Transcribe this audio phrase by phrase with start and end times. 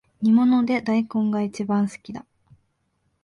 [0.19, 2.25] 煮物で大根がいちばん好きだ